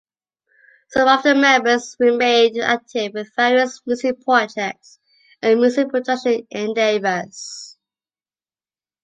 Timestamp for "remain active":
1.99-3.13